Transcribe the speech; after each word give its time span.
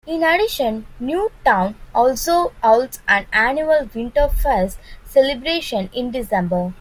In 0.07 0.23
addition 0.23 0.87
Newtown 0.99 1.75
also 1.93 2.51
holds 2.63 2.99
an 3.07 3.27
annual 3.31 3.85
Winterfest 3.93 4.77
celebration 5.05 5.91
in 5.93 6.09
December. 6.09 6.69